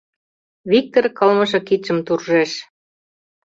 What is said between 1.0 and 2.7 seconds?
кылмыше кидшым туржеш.